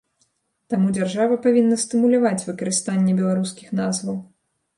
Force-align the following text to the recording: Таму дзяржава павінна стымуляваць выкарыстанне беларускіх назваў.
Таму 0.73 0.87
дзяржава 0.95 1.37
павінна 1.45 1.77
стымуляваць 1.83 2.45
выкарыстанне 2.49 3.13
беларускіх 3.21 3.67
назваў. 3.83 4.17